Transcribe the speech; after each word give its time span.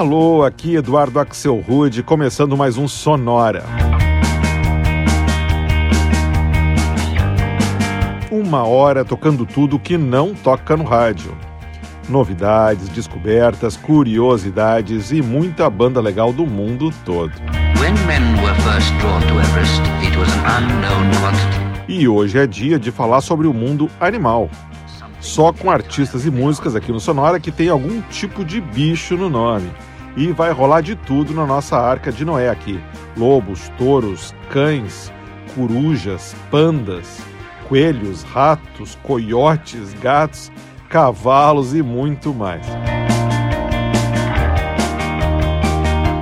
Alô, 0.00 0.42
aqui 0.44 0.76
Eduardo 0.76 1.20
Axel 1.20 1.56
Rude, 1.56 2.02
começando 2.02 2.56
mais 2.56 2.78
um 2.78 2.88
Sonora. 2.88 3.62
Uma 8.30 8.64
hora 8.64 9.04
tocando 9.04 9.44
tudo 9.44 9.78
que 9.78 9.98
não 9.98 10.34
toca 10.34 10.74
no 10.74 10.84
rádio. 10.84 11.36
Novidades, 12.08 12.88
descobertas, 12.88 13.76
curiosidades 13.76 15.12
e 15.12 15.20
muita 15.20 15.68
banda 15.68 16.00
legal 16.00 16.32
do 16.32 16.46
mundo 16.46 16.90
todo. 17.04 17.34
E 21.86 22.08
hoje 22.08 22.38
é 22.38 22.46
dia 22.46 22.78
de 22.78 22.90
falar 22.90 23.20
sobre 23.20 23.46
o 23.46 23.52
mundo 23.52 23.90
animal. 24.00 24.48
Só 25.20 25.52
com 25.52 25.70
artistas 25.70 26.24
e 26.24 26.30
músicas 26.30 26.74
aqui 26.74 26.90
no 26.90 27.00
Sonora 27.00 27.38
que 27.38 27.52
tem 27.52 27.68
algum 27.68 28.00
tipo 28.00 28.42
de 28.42 28.62
bicho 28.62 29.14
no 29.14 29.28
nome. 29.28 29.70
E 30.16 30.32
vai 30.32 30.52
rolar 30.52 30.80
de 30.80 30.96
tudo 30.96 31.32
na 31.32 31.46
nossa 31.46 31.76
arca 31.76 32.10
de 32.10 32.24
Noé 32.24 32.48
aqui: 32.48 32.80
lobos, 33.16 33.70
touros, 33.78 34.34
cães, 34.50 35.12
corujas, 35.54 36.34
pandas, 36.50 37.20
coelhos, 37.68 38.22
ratos, 38.22 38.98
coiotes, 39.02 39.94
gatos, 39.94 40.50
cavalos 40.88 41.74
e 41.74 41.82
muito 41.82 42.34
mais. 42.34 42.66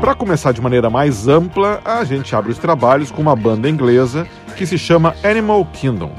Para 0.00 0.14
começar 0.14 0.52
de 0.52 0.60
maneira 0.60 0.88
mais 0.88 1.28
ampla, 1.28 1.80
a 1.84 2.04
gente 2.04 2.34
abre 2.34 2.50
os 2.50 2.58
trabalhos 2.58 3.10
com 3.10 3.20
uma 3.20 3.36
banda 3.36 3.68
inglesa 3.68 4.26
que 4.56 4.66
se 4.66 4.78
chama 4.78 5.14
Animal 5.22 5.64
Kingdom. 5.66 6.12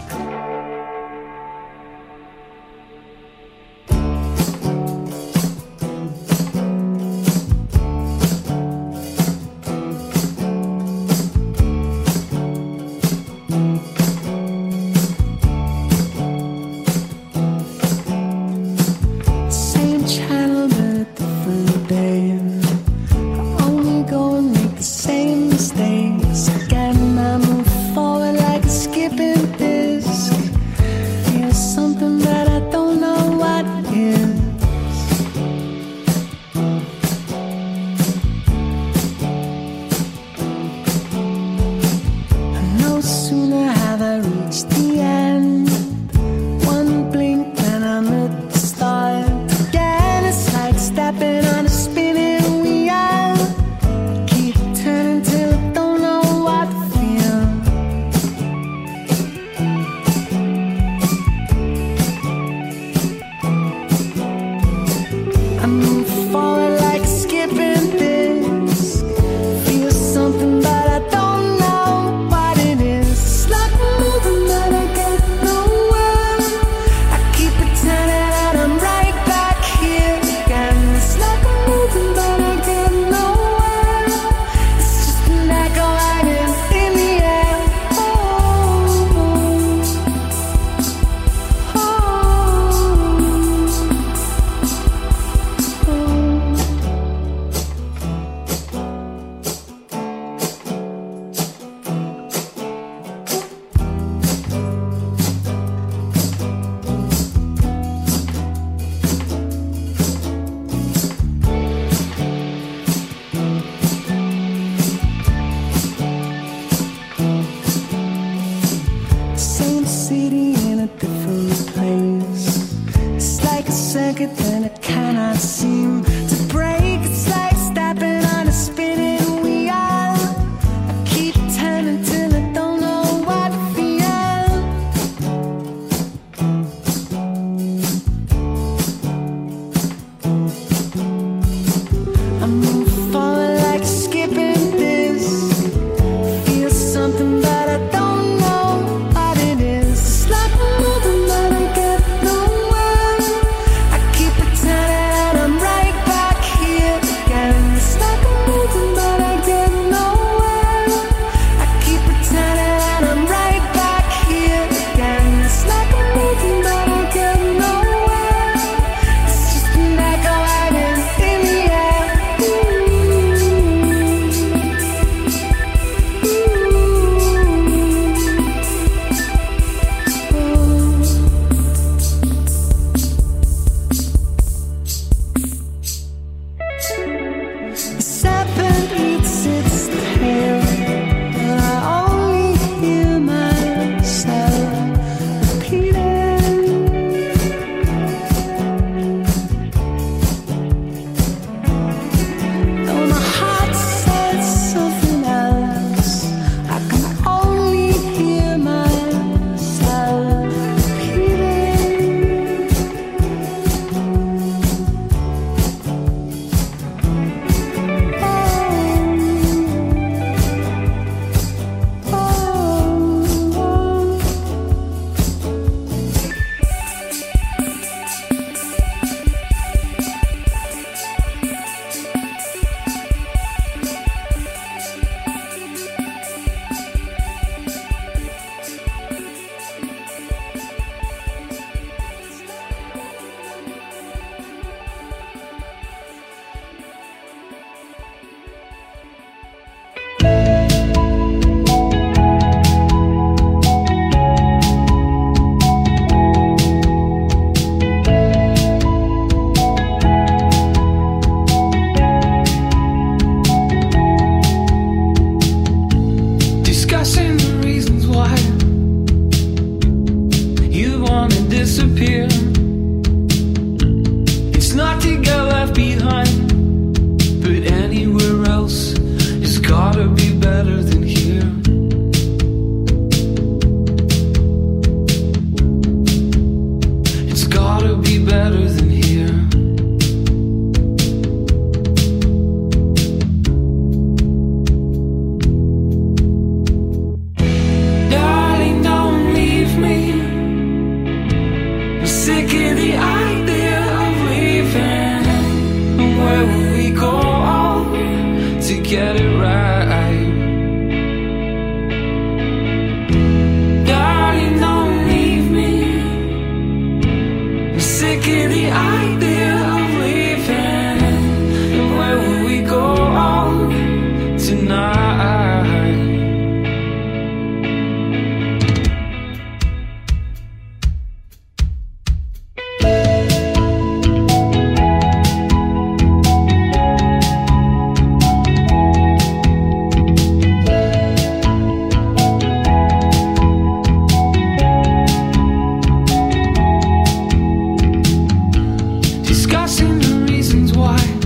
discussing 349.49 349.97
the 349.97 350.31
reasons 350.31 350.73
why. 350.73 351.18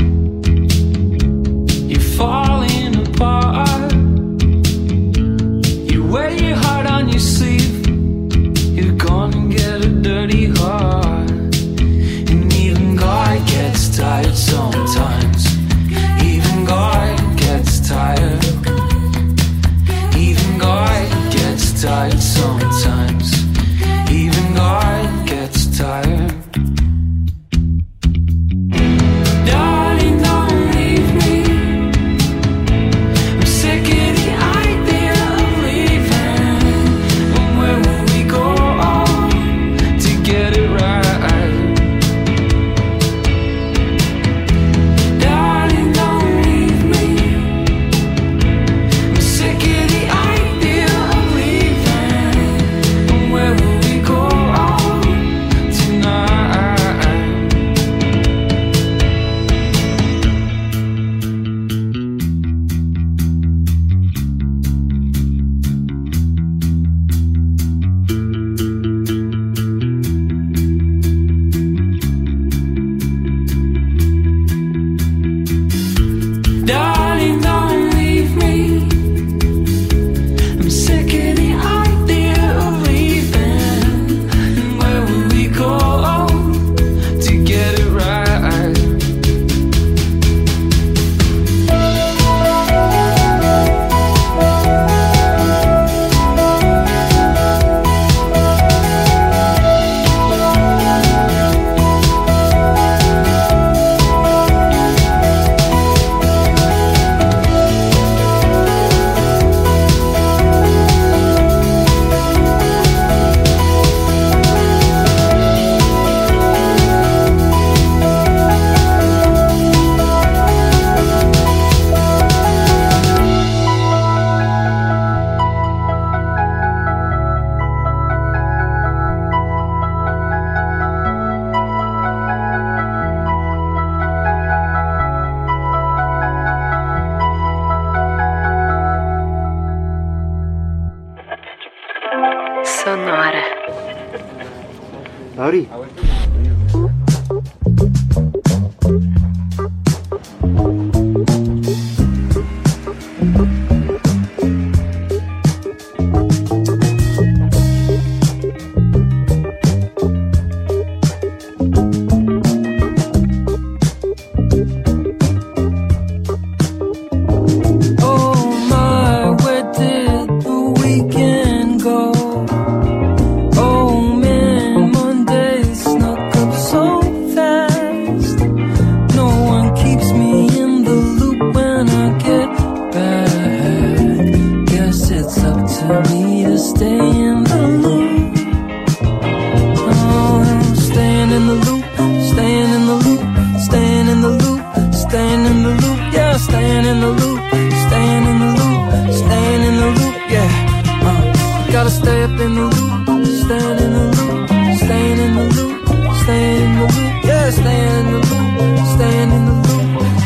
gotta 201.84 201.96
stay 201.96 202.24
up 202.24 202.40
in 202.40 202.56
the 202.56 202.62
loop, 202.62 203.28
staying 203.44 203.80
in 203.84 203.92
the 203.92 204.04
loop, 204.16 204.50
staying 204.78 205.20
in 205.20 205.32
the 205.36 205.44
loop, 205.56 206.16
staying 206.24 206.62
in 206.64 206.72
the 206.80 206.86
loop, 206.96 207.26
yeah, 207.26 207.50
staying 207.50 208.00
in 208.00 208.06
the 208.14 208.20
loop, 208.30 208.88
staying 208.96 209.32
in 209.38 209.44
the 209.48 209.56
loop, 209.68 209.84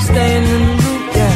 staying 0.09 0.45
in 0.53 0.61
the 0.67 0.73
loop, 0.83 1.03
yeah. 1.17 1.35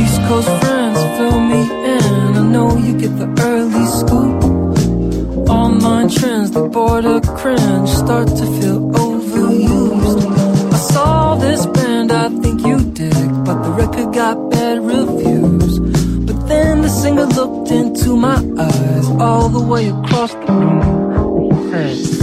East 0.00 0.20
Coast 0.28 0.52
friends 0.60 1.00
fill 1.16 1.40
me 1.40 1.62
in, 1.94 2.36
I 2.36 2.42
know 2.52 2.76
you 2.76 2.92
get 2.98 3.16
the 3.16 3.28
early 3.40 3.86
scoop. 4.00 5.48
Online 5.48 6.10
trends, 6.10 6.50
the 6.50 6.64
border 6.68 7.20
cringe, 7.40 7.88
start 7.88 8.28
to 8.28 8.46
feel 8.58 8.80
overused. 8.90 10.22
I 10.74 10.76
saw 10.92 11.36
this 11.36 11.64
band, 11.64 12.12
I 12.12 12.28
think 12.42 12.66
you 12.66 12.78
dig, 12.92 13.28
but 13.46 13.62
the 13.62 13.70
record 13.70 14.12
got 14.12 14.50
bad 14.50 14.84
reviews. 14.84 15.78
But 16.26 16.48
then 16.48 16.82
the 16.82 16.90
singer 16.90 17.24
looked 17.24 17.70
in 17.70 17.87
into 18.08 18.20
my 18.20 18.36
eyes 18.58 19.06
all 19.20 19.50
the 19.50 19.60
way 19.60 19.88
across 19.88 20.32
the 20.32 20.52
room. 20.52 22.17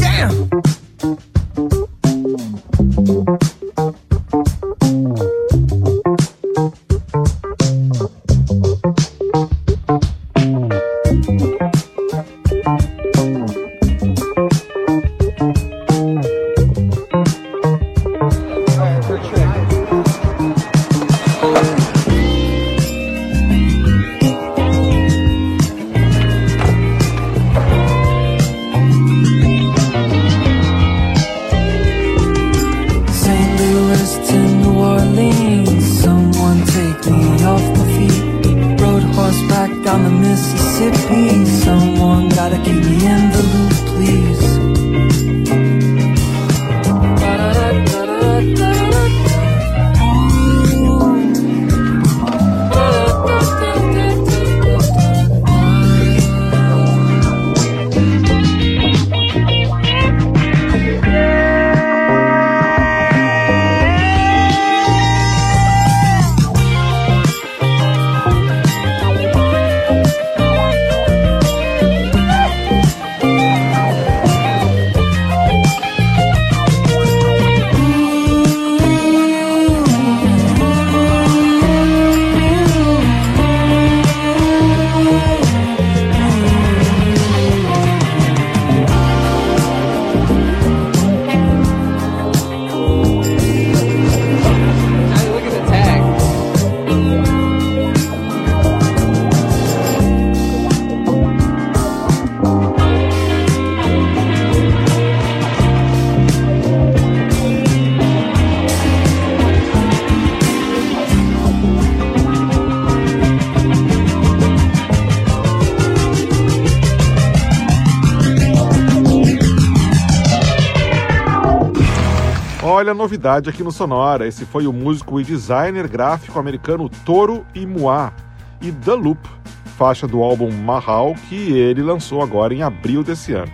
Olha 122.86 122.92
a 122.92 122.94
novidade 122.94 123.50
aqui 123.50 123.63
no 123.63 123.72
Sonora. 123.72 124.27
Esse 124.27 124.46
foi 124.46 124.68
o 124.68 124.72
músico 124.72 125.20
e 125.20 125.24
designer 125.24 125.88
gráfico 125.88 126.38
americano 126.38 126.88
Toro 126.88 127.44
Imoa 127.56 128.13
e 128.62 128.72
The 128.72 128.94
Loop, 128.94 129.27
faixa 129.75 130.08
do 130.08 130.22
álbum 130.22 130.51
Mahal 130.51 131.15
que 131.27 131.51
ele 131.58 131.82
lançou 131.82 132.22
agora 132.22 132.54
em 132.54 132.62
abril 132.62 133.04
desse 133.04 133.34
ano. 133.34 133.51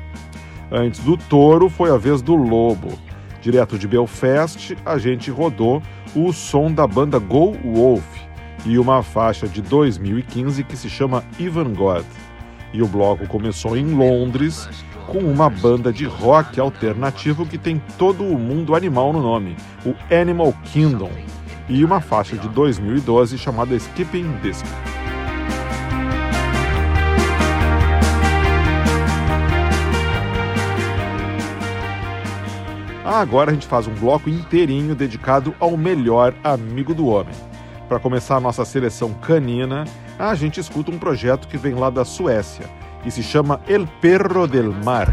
Antes 0.70 1.00
do 1.00 1.16
Toro 1.16 1.70
foi 1.70 1.90
a 1.92 1.96
vez 1.96 2.22
do 2.22 2.36
Lobo. 2.36 2.90
Direto 3.42 3.80
de 3.80 3.88
Belfast, 3.88 4.78
a 4.86 4.98
gente 4.98 5.32
rodou 5.32 5.82
o 6.14 6.34
som 6.34 6.70
da 6.70 6.86
banda 6.86 7.18
Go 7.18 7.54
Wolf 7.64 8.04
e 8.66 8.78
uma 8.78 9.02
faixa 9.02 9.48
de 9.48 9.62
2015 9.62 10.62
que 10.66 10.76
se 10.76 10.90
chama 10.90 11.24
Even 11.40 11.74
God. 11.74 12.04
E 12.74 12.82
o 12.82 12.88
bloco 12.88 13.26
começou 13.28 13.78
em 13.78 13.94
Londres 13.94 14.68
com 15.12 15.20
uma 15.20 15.50
banda 15.50 15.92
de 15.92 16.06
rock 16.06 16.58
alternativo 16.58 17.46
que 17.46 17.58
tem 17.58 17.82
todo 17.98 18.24
o 18.24 18.40
mundo 18.40 18.74
animal 18.74 19.12
no 19.12 19.22
nome, 19.22 19.58
o 19.86 19.94
Animal 20.10 20.54
Kingdom, 20.64 21.12
e 21.68 21.84
uma 21.84 22.00
faixa 22.00 22.38
de 22.38 22.48
2012 22.48 23.38
chamada 23.38 23.76
Skipping 23.76 24.38
Disc. 24.42 24.66
Agora 33.04 33.52
a 33.52 33.54
gente 33.54 33.68
faz 33.68 33.88
um 33.88 33.94
bloco 33.94 34.30
inteirinho 34.30 34.96
dedicado 34.96 35.54
ao 35.60 35.76
melhor 35.76 36.34
amigo 36.42 36.94
do 36.94 37.08
homem. 37.08 37.36
Para 37.90 38.00
começar 38.00 38.38
a 38.38 38.40
nossa 38.40 38.64
seleção 38.64 39.14
canina, 39.16 39.84
a 40.18 40.34
gente 40.36 40.62
escuta 40.62 40.90
um 40.90 40.98
projeto 40.98 41.50
que 41.50 41.58
vem 41.58 41.74
lá 41.76 41.90
da 41.90 42.06
Suécia 42.06 42.70
e 43.06 43.12
se 43.12 43.24
chama 43.24 43.60
El 43.68 43.88
Perro 44.02 44.48
del 44.48 44.70
Mar. 44.84 45.12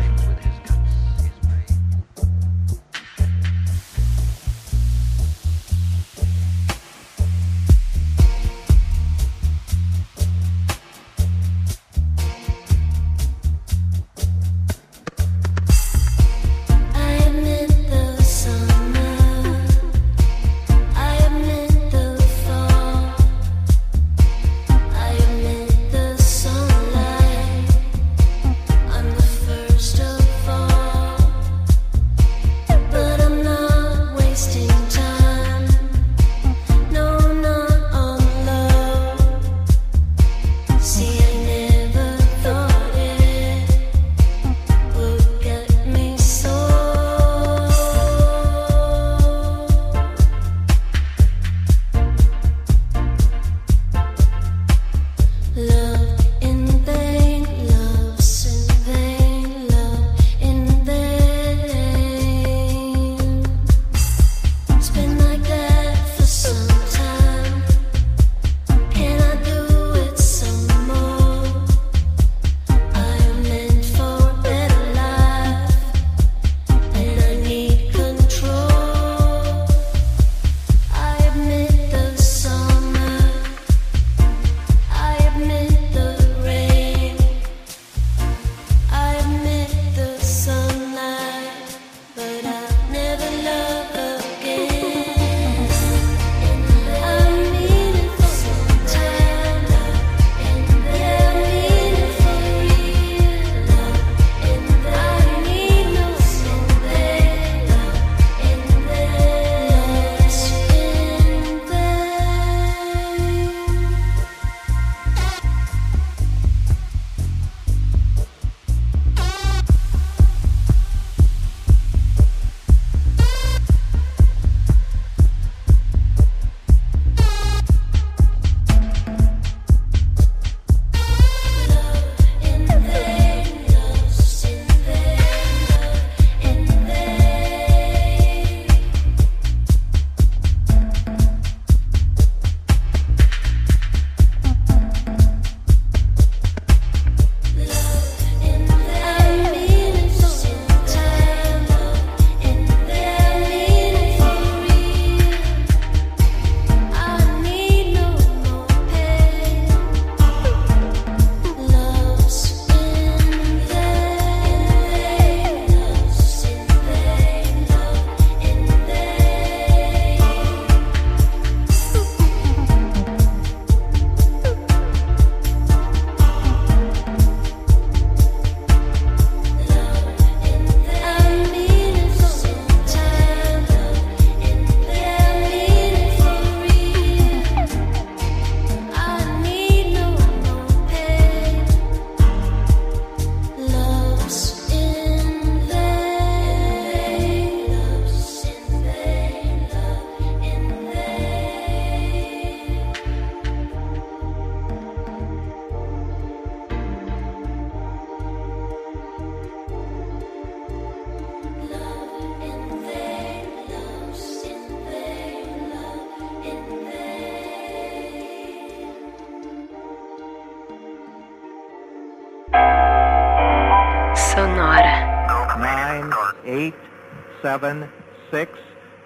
Seven, 227.48 227.90
six. 228.30 228.58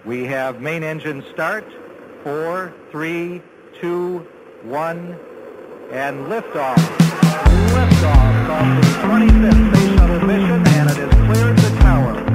We 0.05 0.25
have 0.25 0.61
main 0.61 0.83
engine 0.83 1.25
start. 1.33 1.65
Four, 2.25 2.75
three, 2.91 3.41
two, 3.81 4.27
one, 4.65 5.17
and 5.93 6.27
liftoff. 6.27 6.75
Liftoff 7.79 8.35
of 8.59 8.83
the 8.83 8.89
25th 9.07 9.77
Space 9.77 9.97
Shuttle 9.97 10.27
mission, 10.27 10.67
and 10.67 10.91
it 10.91 10.97
has 10.97 11.37
cleared 11.37 11.57
the 11.57 11.79
tower. 11.79 12.32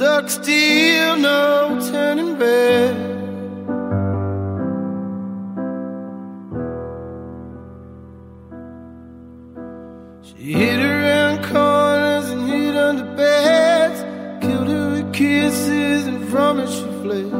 stuck 0.00 0.30
still, 0.30 1.18
no 1.18 1.78
turning 1.92 2.38
back. 2.38 2.96
She 10.24 10.52
hid 10.54 10.80
around 10.80 11.44
corners 11.44 12.30
and 12.30 12.48
hid 12.48 12.76
under 12.76 13.14
beds, 13.14 14.00
killed 14.42 14.68
her 14.68 14.90
with 14.92 15.12
kisses, 15.12 16.06
and 16.06 16.26
from 16.30 16.60
it 16.60 16.70
she 16.70 16.86
fled. 17.02 17.30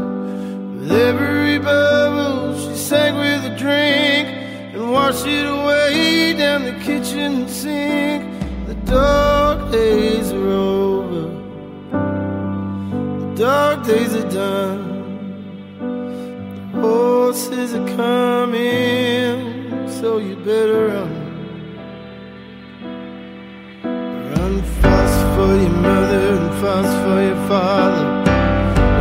With 0.80 0.92
every 0.92 1.58
bubble, 1.60 2.58
she 2.58 2.76
sank 2.76 3.16
with 3.16 3.52
a 3.52 3.56
drink 3.56 4.28
and 4.74 4.92
washed 4.92 5.26
it 5.26 5.46
away 5.46 6.34
down 6.36 6.64
the 6.64 6.78
kitchen 6.84 7.48
sink. 7.48 8.22
The 8.66 8.74
door. 8.84 9.19
The 14.40 14.48
horses 16.80 17.70
are 17.74 17.88
coming, 18.02 19.36
so 19.98 20.08
you 20.26 20.34
better 20.36 20.80
run. 20.92 21.12
Run 24.32 24.54
fast 24.80 25.18
for 25.34 25.50
your 25.62 25.76
mother 25.88 26.24
and 26.38 26.50
fast 26.62 26.92
for 27.02 27.18
your 27.28 27.40
father. 27.50 28.06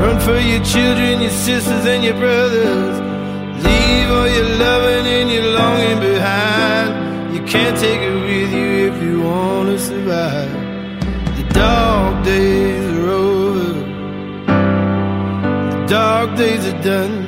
Run 0.03 0.17
for 0.27 0.39
your 0.51 0.63
children, 0.73 1.13
your 1.21 1.35
sisters, 1.47 1.85
and 1.93 2.01
your 2.03 2.17
brothers. 2.23 2.95
Leave 3.65 4.07
all 4.17 4.29
your 4.37 4.49
loving 4.65 5.05
and 5.17 5.27
your 5.35 5.47
longing 5.59 5.99
behind. 6.09 6.89
You 7.35 7.41
can't 7.53 7.77
take 7.85 8.01
it 8.09 8.15
with 8.29 8.51
you 8.59 8.69
if 8.89 8.95
you 9.03 9.15
wanna 9.21 9.77
survive. 9.79 10.51
The 11.37 11.43
dog. 11.53 11.88
done 16.81 17.18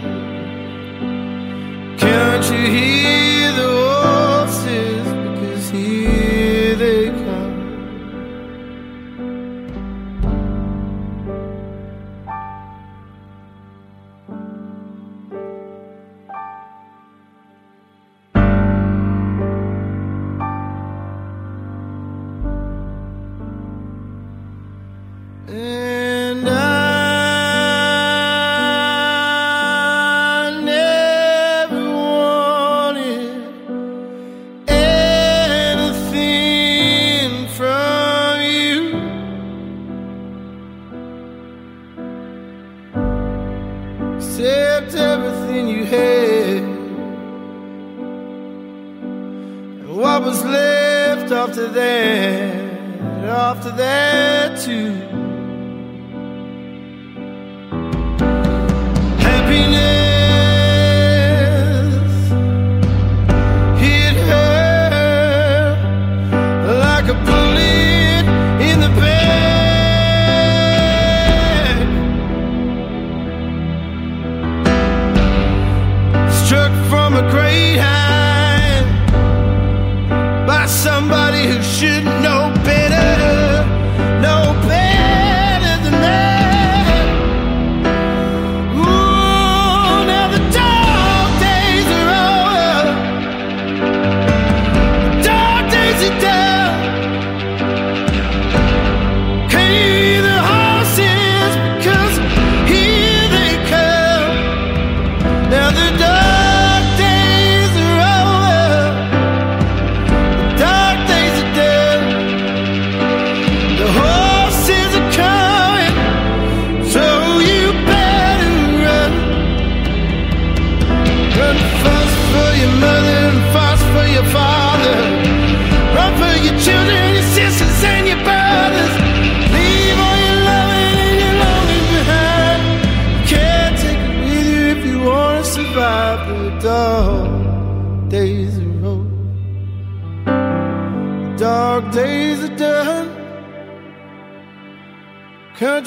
Hear 145.61 145.79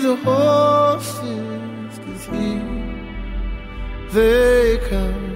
the 0.00 0.16
horses? 0.24 1.18
Cause 1.98 2.24
here 2.32 2.62
they 4.10 4.78
come. 4.88 5.28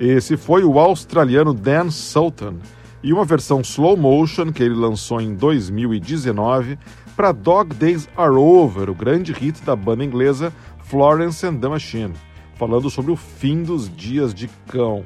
Esse 0.00 0.36
foi 0.36 0.64
o 0.64 0.76
australiano 0.80 1.54
Dan 1.54 1.88
Sultan 1.92 2.58
e 3.02 3.12
uma 3.12 3.24
versão 3.24 3.60
slow 3.60 3.96
motion 3.96 4.52
que 4.52 4.62
ele 4.62 4.74
lançou 4.74 5.20
em 5.20 5.34
2019 5.34 6.78
para 7.16 7.32
Dog 7.32 7.74
Days 7.74 8.08
Are 8.16 8.34
Over, 8.34 8.88
o 8.88 8.94
grande 8.94 9.32
hit 9.32 9.62
da 9.62 9.74
banda 9.74 10.04
inglesa 10.04 10.52
Florence 10.84 11.44
and 11.44 11.56
the 11.56 11.68
Machine, 11.68 12.12
falando 12.54 12.88
sobre 12.88 13.10
o 13.10 13.16
fim 13.16 13.62
dos 13.62 13.94
dias 13.94 14.32
de 14.32 14.48
cão. 14.68 15.04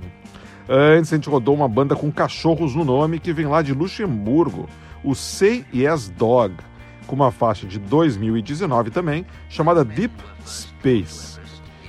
Antes 0.69 1.13
a 1.13 1.17
gente 1.17 1.29
rodou 1.29 1.55
uma 1.55 1.69
banda 1.69 1.95
com 1.95 2.11
cachorros 2.11 2.75
no 2.75 2.85
nome 2.85 3.19
que 3.19 3.33
vem 3.33 3.47
lá 3.47 3.63
de 3.63 3.73
Luxemburgo, 3.73 4.69
o 5.03 5.15
Say 5.15 5.65
Yes 5.73 6.09
Dog, 6.09 6.55
com 7.07 7.15
uma 7.15 7.31
faixa 7.31 7.67
de 7.67 7.79
2019 7.79 8.91
também, 8.91 9.25
chamada 9.49 9.85
Deep 9.85 10.13
Space. 10.45 11.39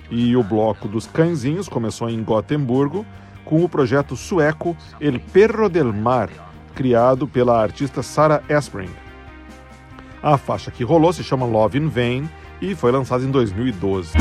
E 0.09 0.37
o 0.37 0.43
bloco 0.43 0.87
dos 0.87 1.05
cãezinhos 1.07 1.67
começou 1.67 2.09
em 2.09 2.23
Gotemburgo 2.23 3.05
com 3.47 3.63
o 3.63 3.69
projeto 3.69 4.15
sueco 4.15 4.75
El 4.99 5.19
Perro 5.19 5.69
del 5.69 5.93
Mar, 5.93 6.29
criado 6.75 7.27
pela 7.27 7.61
artista 7.61 8.03
Sarah 8.03 8.43
Espring. 8.49 8.89
A 10.21 10.37
faixa 10.37 10.69
que 10.69 10.83
rolou 10.83 11.13
se 11.13 11.23
chama 11.23 11.45
Love 11.45 11.77
in 11.77 11.87
Vain 11.87 12.29
e 12.61 12.75
foi 12.75 12.91
lançada 12.91 13.23
em 13.23 13.31
2012. 13.31 14.17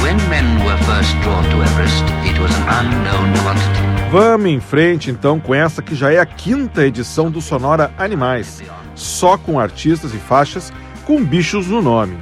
Vamos 4.11 4.47
em 4.47 4.61
frente 4.61 5.11
então 5.11 5.41
com 5.41 5.55
essa 5.55 5.83
que 5.83 5.95
já 5.95 6.13
é 6.13 6.19
a 6.19 6.27
quinta 6.27 6.87
edição 6.87 7.31
do 7.31 7.41
Sonora 7.41 7.93
Animais, 7.99 8.63
só 8.95 9.37
com 9.37 9.59
artistas 9.59 10.15
e 10.15 10.19
faixas 10.19 10.73
com 11.05 11.25
bichos 11.25 11.67
no 11.67 11.83
nome. 11.83 12.17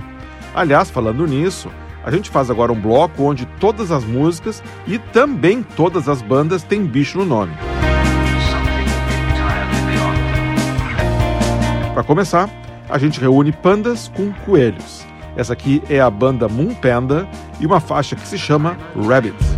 Aliás, 0.55 0.89
falando 0.89 1.27
nisso, 1.27 1.69
a 2.05 2.11
gente 2.11 2.29
faz 2.31 2.51
agora 2.51 2.73
um 2.73 2.81
bloco 2.81 3.23
onde 3.23 3.47
todas 3.59 3.91
as 3.91 4.05
músicas 4.05 4.63
e 4.87 4.99
também 4.99 5.63
todas 5.63 6.09
as 6.09 6.21
bandas 6.21 6.63
têm 6.63 6.85
bicho 6.85 7.19
no 7.19 7.25
nome. 7.25 7.55
Para 11.95 12.03
começar, 12.03 12.51
a 12.89 12.99
gente 12.99 13.21
reúne 13.21 13.53
pandas 13.53 14.09
com 14.09 14.33
coelhos. 14.45 15.07
Essa 15.37 15.53
aqui 15.53 15.83
é 15.89 16.01
a 16.01 16.11
banda 16.11 16.49
Moon 16.49 16.75
Panda 16.75 17.27
e 17.59 17.67
uma 17.67 17.81
faixa 17.81 18.15
que 18.15 18.27
se 18.27 18.39
chama 18.39 18.77
Rabbit. 18.95 19.54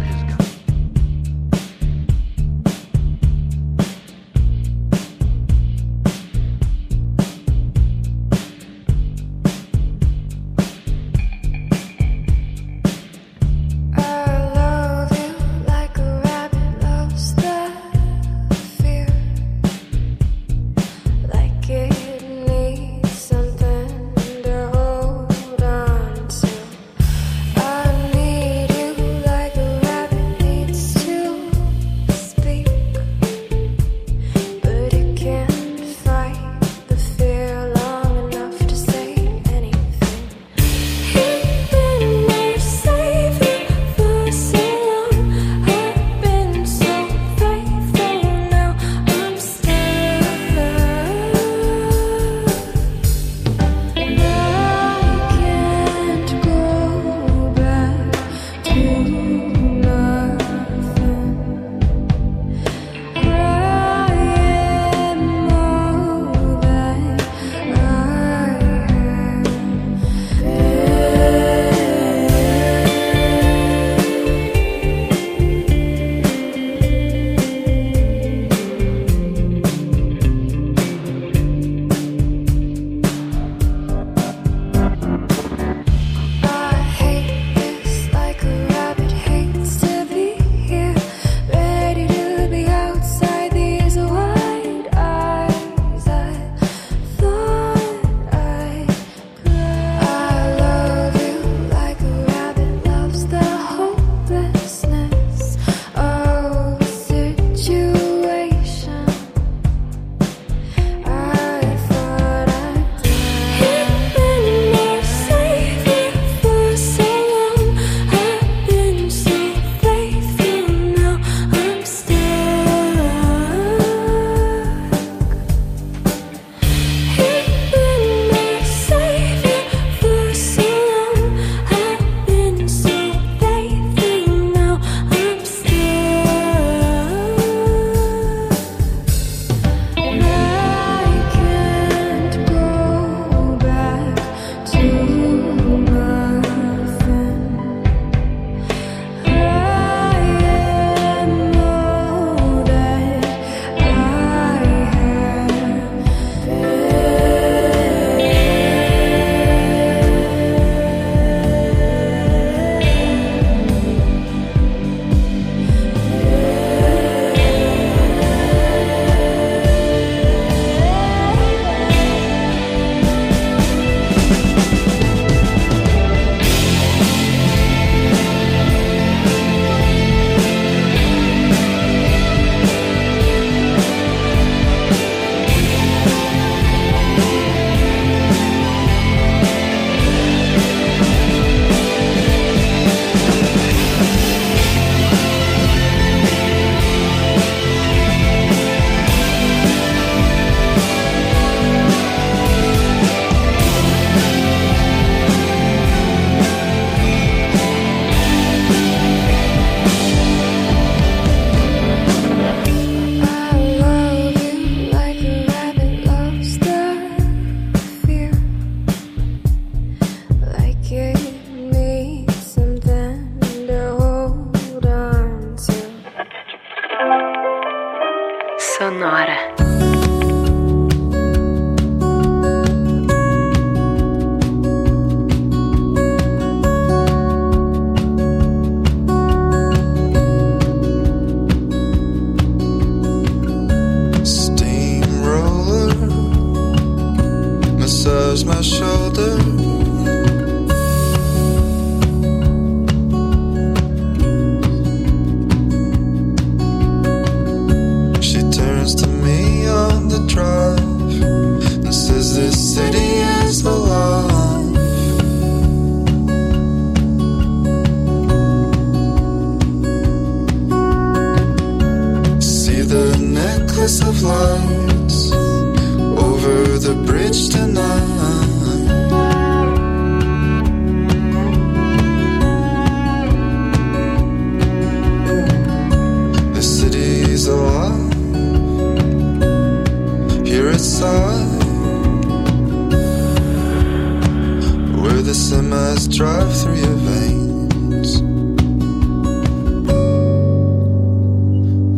the 295.27 295.33
semis 295.33 296.07
drive 296.17 296.57
through 296.57 296.77
your 296.77 296.99
veins. 297.09 298.21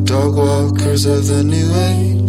Dog 0.08 0.34
walkers 0.34 1.04
of 1.04 1.26
the 1.26 1.44
new 1.44 1.70
age. 1.74 2.27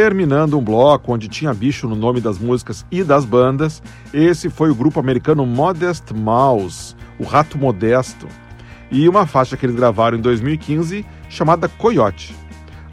Terminando 0.00 0.58
um 0.58 0.64
bloco 0.64 1.12
onde 1.12 1.28
tinha 1.28 1.52
bicho 1.52 1.86
no 1.86 1.94
nome 1.94 2.22
das 2.22 2.38
músicas 2.38 2.86
e 2.90 3.04
das 3.04 3.26
bandas, 3.26 3.82
esse 4.14 4.48
foi 4.48 4.70
o 4.70 4.74
grupo 4.74 4.98
americano 4.98 5.44
Modest 5.44 6.14
Mouse, 6.14 6.96
o 7.18 7.24
Rato 7.24 7.58
Modesto, 7.58 8.26
e 8.90 9.06
uma 9.06 9.26
faixa 9.26 9.58
que 9.58 9.66
eles 9.66 9.76
gravaram 9.76 10.16
em 10.16 10.22
2015 10.22 11.04
chamada 11.28 11.68
Coyote. 11.68 12.34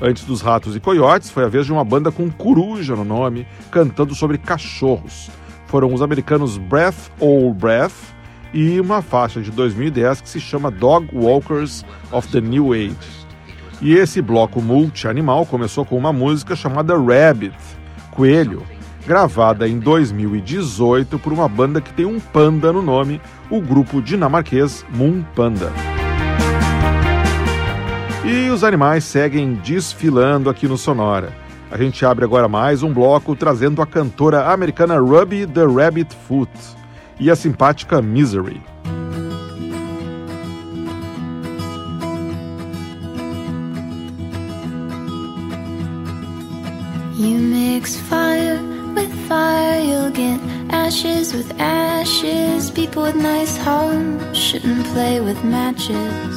Antes 0.01 0.25
dos 0.25 0.41
Ratos 0.41 0.75
e 0.75 0.81
Coiotes, 0.81 1.29
foi 1.29 1.45
a 1.45 1.47
vez 1.47 1.65
de 1.65 1.71
uma 1.71 1.85
banda 1.85 2.11
com 2.11 2.29
coruja 2.29 2.93
no 2.93 3.05
nome, 3.05 3.47
cantando 3.71 4.13
sobre 4.13 4.37
cachorros. 4.37 5.29
Foram 5.67 5.93
os 5.93 6.01
americanos 6.01 6.57
Breath 6.57 7.09
All 7.21 7.53
Breath 7.53 7.95
e 8.53 8.81
uma 8.81 9.01
faixa 9.01 9.41
de 9.41 9.49
2010 9.51 10.19
que 10.19 10.27
se 10.27 10.41
chama 10.41 10.69
Dog 10.69 11.07
Walkers 11.13 11.85
of 12.11 12.27
the 12.27 12.41
New 12.41 12.73
Age. 12.73 13.16
E 13.81 13.93
esse 13.93 14.21
bloco 14.21 14.61
multi-animal 14.61 15.45
começou 15.45 15.85
com 15.85 15.97
uma 15.97 16.11
música 16.11 16.55
chamada 16.55 16.97
Rabbit, 16.97 17.55
Coelho, 18.11 18.63
gravada 19.05 19.67
em 19.67 19.79
2018 19.79 21.19
por 21.19 21.31
uma 21.31 21.47
banda 21.47 21.79
que 21.79 21.93
tem 21.93 22.05
um 22.05 22.19
panda 22.19 22.73
no 22.73 22.81
nome, 22.81 23.21
o 23.49 23.61
grupo 23.61 24.01
dinamarquês 24.01 24.85
Moon 24.93 25.23
Panda. 25.35 25.71
E 28.25 28.49
os 28.49 28.63
animais 28.63 29.03
seguem 29.03 29.53
desfilando 29.53 30.49
aqui 30.49 30.67
no 30.67 30.77
Sonora. 30.77 31.31
A 31.69 31.77
gente 31.77 32.05
abre 32.05 32.25
agora 32.25 32.47
mais 32.47 32.81
um 32.81 32.91
bloco 32.91 33.35
trazendo 33.35 33.81
a 33.81 33.85
cantora 33.85 34.51
americana 34.51 34.97
Ruby 34.97 35.45
the 35.45 35.65
Rabbit 35.65 36.15
Foot 36.27 36.51
e 37.19 37.29
a 37.29 37.35
simpática 37.35 38.01
Misery. 38.01 38.61
Mix 47.77 47.95
fire 47.95 48.59
with 48.95 49.13
fire, 49.29 49.79
you'll 49.79 50.09
get 50.09 50.39
ashes 50.71 51.31
with 51.31 51.49
ashes. 51.59 52.71
People 52.71 53.03
with 53.03 53.15
nice 53.15 53.55
homes 53.55 54.35
shouldn't 54.35 54.83
play 54.93 55.19
with 55.19 55.39
matches. 55.43 56.35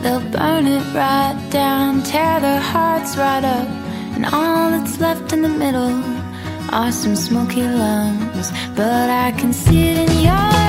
They'll 0.00 0.26
burn 0.30 0.66
it 0.66 0.84
right 0.94 1.38
down, 1.50 2.02
tear 2.04 2.40
their 2.40 2.62
hearts 2.72 3.18
right 3.18 3.44
up, 3.44 3.68
and 4.14 4.24
all 4.24 4.70
that's 4.70 4.98
left 4.98 5.34
in 5.34 5.42
the 5.42 5.54
middle 5.64 5.94
are 6.70 6.90
some 6.90 7.16
smoky 7.16 7.64
lungs. 7.64 8.50
But 8.74 9.10
I 9.26 9.32
can 9.32 9.52
see 9.52 9.82
it 9.90 10.08
in 10.08 10.20
your 10.28 10.61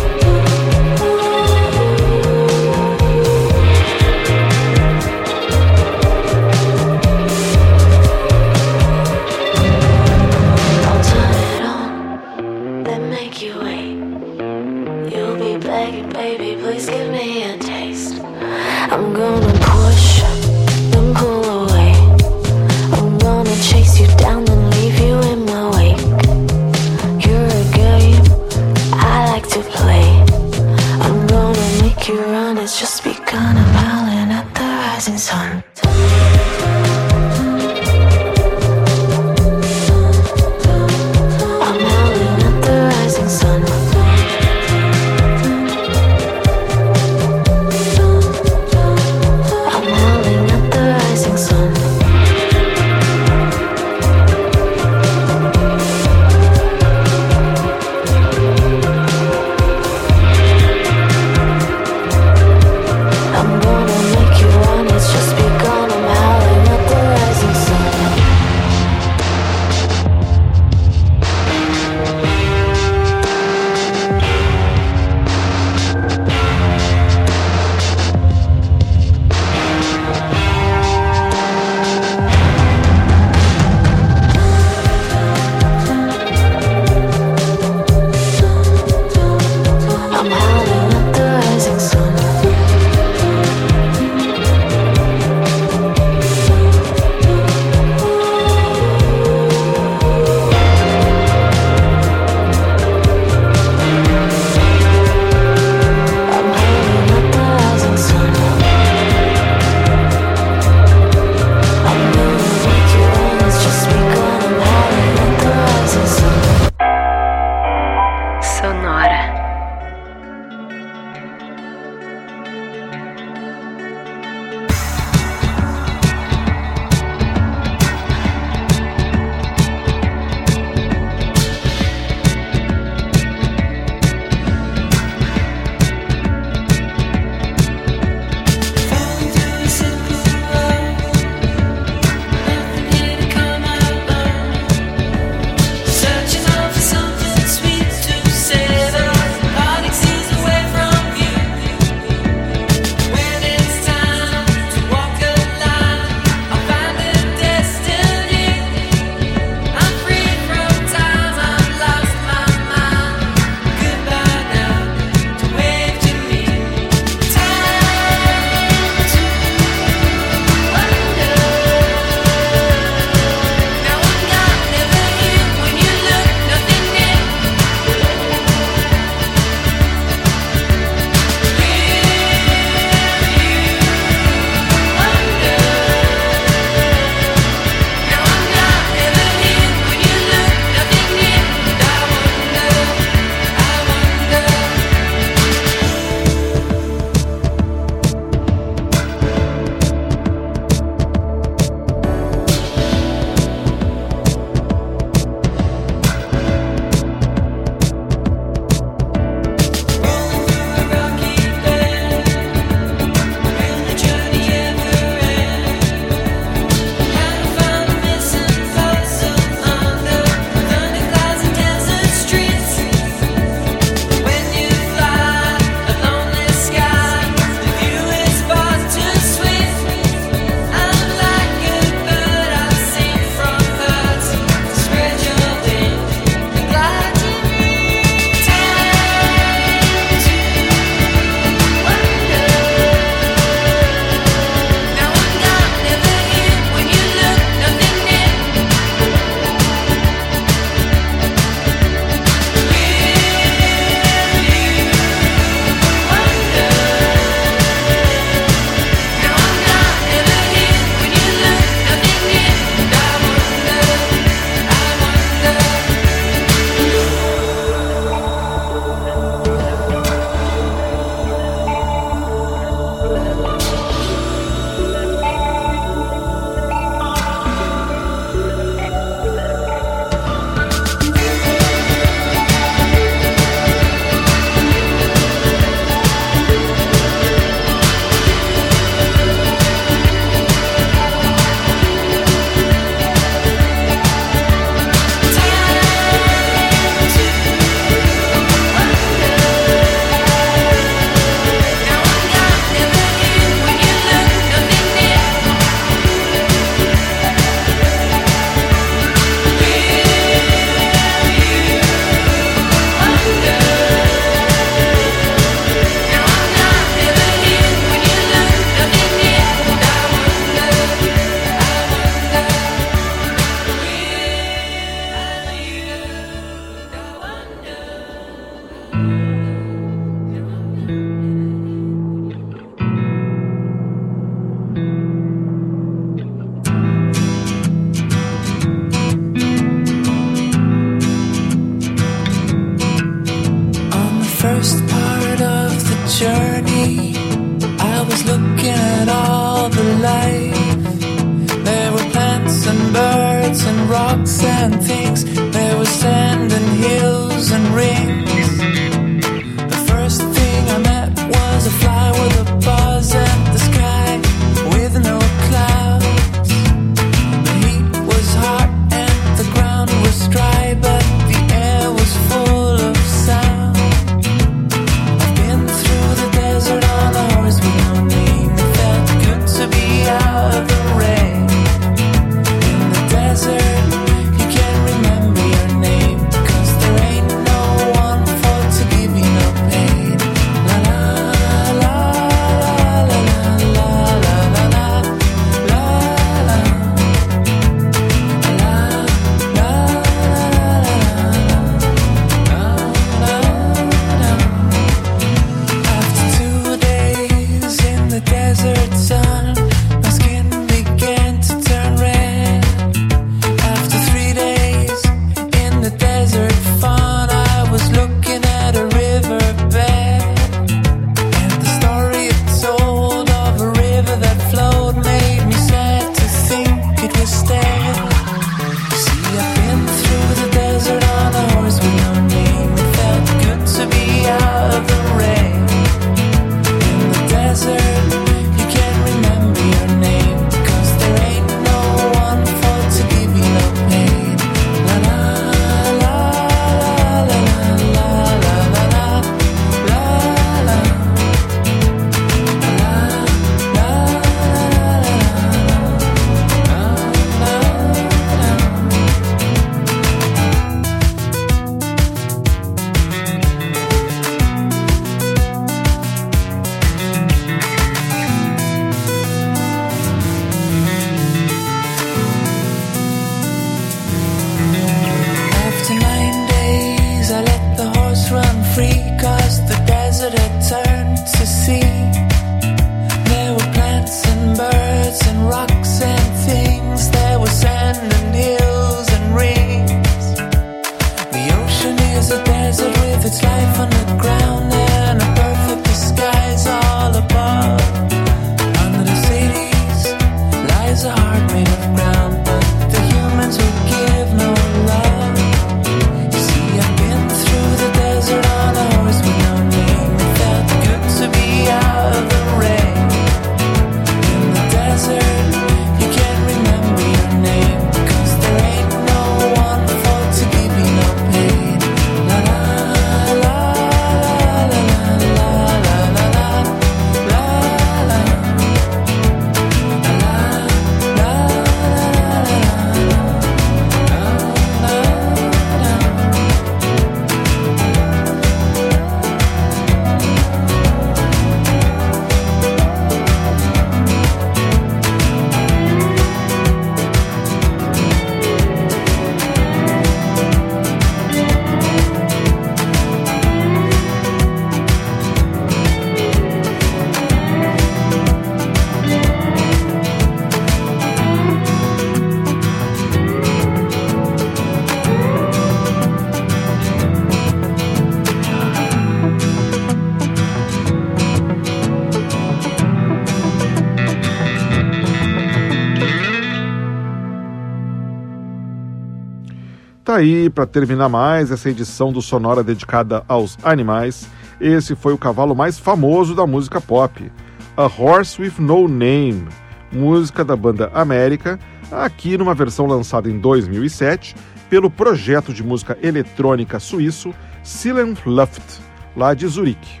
aí, 580.20 580.50
para 580.50 580.66
terminar 580.66 581.08
mais 581.08 581.50
essa 581.50 581.70
edição 581.70 582.12
do 582.12 582.20
Sonora 582.20 582.62
dedicada 582.62 583.24
aos 583.26 583.58
animais, 583.62 584.28
esse 584.60 584.94
foi 584.94 585.14
o 585.14 585.18
cavalo 585.18 585.54
mais 585.54 585.78
famoso 585.78 586.34
da 586.34 586.46
música 586.46 586.80
pop, 586.80 587.32
A 587.76 587.84
Horse 587.84 588.40
with 588.40 588.54
No 588.58 588.86
Name, 588.86 589.48
música 589.90 590.44
da 590.44 590.54
banda 590.54 590.90
América, 590.92 591.58
aqui 591.90 592.36
numa 592.36 592.54
versão 592.54 592.86
lançada 592.86 593.30
em 593.30 593.38
2007 593.38 594.36
pelo 594.68 594.90
projeto 594.90 595.54
de 595.54 595.64
música 595.64 595.96
eletrônica 596.02 596.78
suíço 596.78 597.34
Silent 597.62 598.18
Luft, 598.26 598.78
lá 599.16 599.32
de 599.32 599.46
Zurique. 599.46 600.00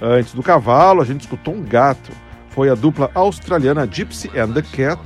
Antes 0.00 0.32
do 0.32 0.42
cavalo, 0.42 1.02
a 1.02 1.04
gente 1.04 1.20
escutou 1.20 1.54
um 1.54 1.62
gato. 1.62 2.10
Foi 2.50 2.70
a 2.70 2.74
dupla 2.74 3.10
australiana 3.14 3.86
Gypsy 3.86 4.30
and 4.38 4.52
the 4.52 4.62
Cat 4.62 5.00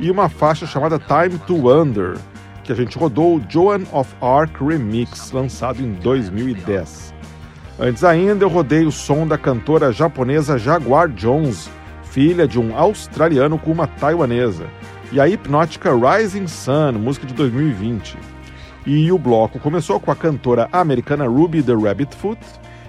e 0.00 0.10
uma 0.10 0.28
faixa 0.28 0.66
chamada 0.66 0.98
Time 0.98 1.38
to 1.46 1.54
Wonder, 1.54 2.18
que 2.62 2.72
a 2.72 2.74
gente 2.74 2.98
rodou 2.98 3.36
o 3.36 3.42
Joan 3.48 3.82
of 3.92 4.14
Arc 4.20 4.60
Remix, 4.60 5.32
lançado 5.32 5.82
em 5.82 5.92
2010. 5.94 7.12
Antes 7.78 8.04
ainda, 8.04 8.44
eu 8.44 8.48
rodei 8.48 8.84
o 8.84 8.92
som 8.92 9.26
da 9.26 9.36
cantora 9.36 9.92
japonesa 9.92 10.58
Jaguar 10.58 11.08
Jones, 11.08 11.70
filha 12.04 12.46
de 12.46 12.58
um 12.58 12.76
australiano 12.76 13.58
com 13.58 13.72
uma 13.72 13.86
taiwanesa, 13.86 14.66
e 15.10 15.20
a 15.20 15.28
hipnótica 15.28 15.90
Rising 15.92 16.46
Sun, 16.46 16.92
música 16.92 17.26
de 17.26 17.34
2020. 17.34 18.16
E 18.86 19.10
o 19.10 19.18
bloco 19.18 19.58
começou 19.58 19.98
com 19.98 20.10
a 20.10 20.16
cantora 20.16 20.68
americana 20.72 21.26
Ruby 21.26 21.62
the 21.62 21.74
Rabbit 21.74 22.14
Foot 22.16 22.40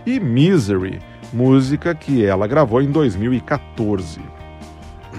e 0.06 0.20
Misery, 0.20 1.00
música 1.32 1.96
que 1.96 2.26
ela 2.26 2.48
gravou 2.48 2.82
em 2.82 2.92
2014. 2.92 4.20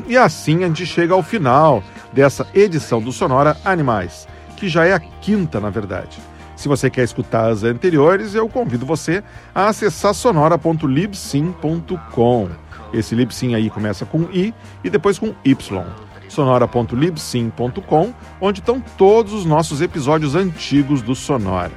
E 0.06 0.16
assim 0.16 0.64
a 0.64 0.66
gente 0.66 0.84
chega 0.84 1.14
ao 1.14 1.22
final 1.22 1.82
dessa 2.12 2.46
edição 2.54 3.00
do 3.00 3.12
Sonora 3.12 3.56
Animais 3.64 4.26
que 4.64 4.68
já 4.70 4.86
é 4.86 4.94
a 4.94 4.98
quinta, 4.98 5.60
na 5.60 5.68
verdade. 5.68 6.18
Se 6.56 6.66
você 6.68 6.88
quer 6.88 7.04
escutar 7.04 7.50
as 7.50 7.64
anteriores, 7.64 8.34
eu 8.34 8.48
convido 8.48 8.86
você 8.86 9.22
a 9.54 9.68
acessar 9.68 10.14
sonora.libsim.com. 10.14 12.48
Esse 12.90 13.14
libsim 13.14 13.54
aí 13.54 13.68
começa 13.68 14.06
com 14.06 14.22
i 14.32 14.54
e 14.82 14.88
depois 14.88 15.18
com 15.18 15.34
y. 15.44 15.84
sonora.libsim.com, 16.28 18.14
onde 18.40 18.60
estão 18.60 18.80
todos 18.96 19.34
os 19.34 19.44
nossos 19.44 19.82
episódios 19.82 20.34
antigos 20.34 21.02
do 21.02 21.14
Sonora. 21.14 21.72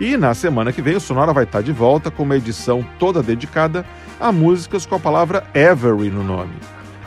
E 0.00 0.16
na 0.16 0.34
semana 0.34 0.72
que 0.72 0.82
vem 0.82 0.96
o 0.96 1.00
Sonora 1.00 1.32
vai 1.32 1.44
estar 1.44 1.62
de 1.62 1.70
volta 1.70 2.10
com 2.10 2.24
uma 2.24 2.36
edição 2.36 2.84
toda 2.98 3.22
dedicada 3.22 3.86
a 4.18 4.32
músicas 4.32 4.84
com 4.84 4.96
a 4.96 4.98
palavra 4.98 5.44
every 5.54 6.10
no 6.10 6.24
nome. 6.24 6.56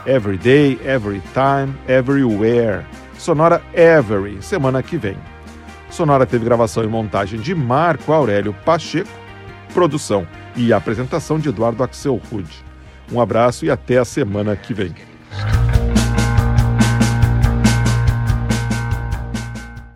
Every 0.06 0.38
day, 0.38 0.80
every 0.82 1.20
time, 1.34 1.74
everywhere. 1.86 2.86
Sonora 3.20 3.60
Every, 3.74 4.42
semana 4.42 4.82
que 4.82 4.96
vem. 4.96 5.14
Sonora 5.90 6.24
teve 6.24 6.42
gravação 6.42 6.82
e 6.82 6.86
montagem 6.86 7.38
de 7.38 7.54
Marco 7.54 8.14
Aurélio 8.14 8.54
Pacheco, 8.64 9.10
produção 9.74 10.26
e 10.56 10.72
apresentação 10.72 11.38
de 11.38 11.50
Eduardo 11.50 11.84
Axel 11.84 12.18
Rude. 12.30 12.64
Um 13.12 13.20
abraço 13.20 13.66
e 13.66 13.70
até 13.70 13.98
a 13.98 14.06
semana 14.06 14.56
que 14.56 14.72
vem. 14.72 14.94